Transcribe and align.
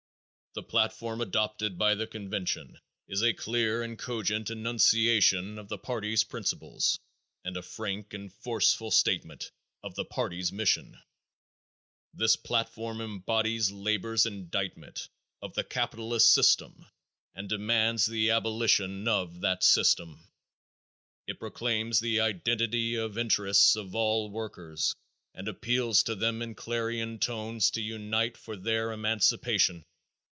The 0.53 0.63
platform 0.63 1.21
adopted 1.21 1.77
by 1.77 1.95
the 1.95 2.05
convention 2.05 2.77
is 3.07 3.23
a 3.23 3.31
clear 3.33 3.83
and 3.83 3.97
cogent 3.97 4.49
enunciation 4.49 5.57
of 5.57 5.69
the 5.69 5.77
party's 5.77 6.25
principles 6.25 6.99
and 7.45 7.55
a 7.55 7.61
frank 7.61 8.13
and 8.13 8.33
forceful 8.33 8.91
statement 8.91 9.49
of 9.81 9.95
the 9.95 10.03
party's 10.03 10.51
mission. 10.51 10.99
This 12.13 12.35
platform 12.35 12.99
embodies 12.99 13.71
labor's 13.71 14.25
indictment 14.25 15.07
of 15.41 15.53
the 15.53 15.63
capitalist 15.63 16.33
system 16.33 16.85
and 17.33 17.47
demands 17.47 18.05
the 18.05 18.31
abolition 18.31 19.07
of 19.07 19.39
that 19.39 19.63
system. 19.63 20.19
It 21.27 21.39
proclaims 21.39 22.01
the 22.01 22.19
identity 22.19 22.95
of 22.95 23.17
interests 23.17 23.77
of 23.77 23.95
all 23.95 24.29
workers 24.29 24.93
and 25.33 25.47
appeals 25.47 26.03
to 26.03 26.13
them 26.15 26.41
in 26.41 26.55
clarion 26.55 27.19
tones 27.19 27.71
to 27.71 27.81
unite 27.81 28.35
for 28.35 28.57
their 28.57 28.91
emancipation. 28.91 29.85